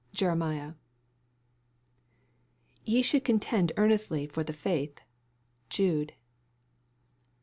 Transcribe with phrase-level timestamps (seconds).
[0.13, 0.73] Jeremiah"
[2.85, 4.99] Ye should contend earnestly for the faith."
[5.69, 6.13] Jude.